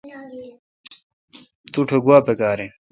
توٹھ 1.71 1.93
گوا 2.03 2.17
پکار 2.27 2.57
این۔ 2.61 2.71